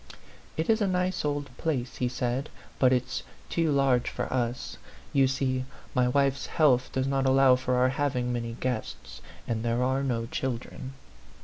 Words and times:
"It 0.57 0.67
is 0.67 0.81
a 0.81 0.87
nice 0.87 1.23
old 1.23 1.55
place," 1.59 1.97
he 1.97 2.07
said," 2.07 2.49
but 2.79 2.91
it's 2.91 3.21
too 3.49 3.71
large 3.71 4.09
for 4.09 4.33
us. 4.33 4.79
You 5.13 5.27
see, 5.27 5.63
my 5.93 6.07
wife's 6.07 6.47
health 6.47 6.91
does 6.91 7.05
not 7.05 7.27
allow 7.27 7.51
of 7.51 7.69
our 7.69 7.89
having 7.89 8.33
many 8.33 8.53
guests; 8.59 9.21
and 9.47 9.61
there 9.63 9.83
are 9.83 10.01
no 10.01 10.25
children." 10.25 10.93